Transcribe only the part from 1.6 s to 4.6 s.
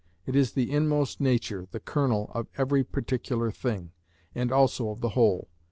the kernel, of every particular thing, and